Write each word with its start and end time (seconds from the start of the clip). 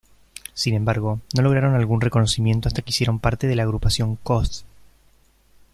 Sin 0.55 0.73
embargo, 0.73 1.19
no 1.35 1.43
lograron 1.43 1.75
algún 1.75 2.01
reconocimiento 2.01 2.67
hasta 2.67 2.81
que 2.81 2.89
hicieron 2.89 3.19
parte 3.19 3.45
de 3.45 3.55
la 3.55 3.61
agrupación 3.61 4.15
Coz. 4.15 4.65